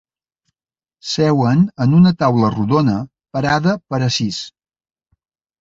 [1.09, 2.97] Seuen en una taula rodona,
[3.39, 4.41] parada per a sis.